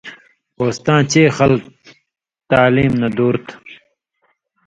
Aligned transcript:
کوستاں 0.57 1.01
چے 1.11 1.23
خلک 1.37 1.61
تعلیم 2.49 2.93
نہ 3.01 3.09
دُور 3.17 3.35
تھو 3.45 3.55